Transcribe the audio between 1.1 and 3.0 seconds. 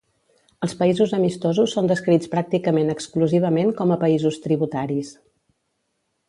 amistosos són descrits pràcticament